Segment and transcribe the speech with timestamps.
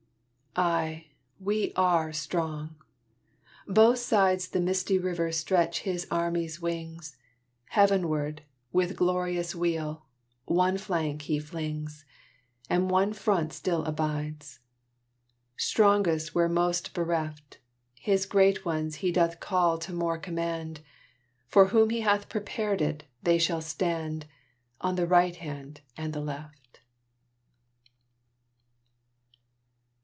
[0.57, 1.07] Ay,
[1.39, 2.75] we are strong!
[3.69, 7.15] Both sides The misty river stretch His army's wings:
[7.69, 8.41] Heavenward,
[8.73, 10.03] with glorious wheel,
[10.43, 12.03] one flank He flings;
[12.69, 14.59] And one front still abides!
[15.55, 17.59] Strongest where most bereft!
[17.95, 20.81] His great ones He doth call to more command.
[21.47, 24.25] For whom He hath prepared it, they shall stand
[24.81, 26.57] On the Right Hand and Left!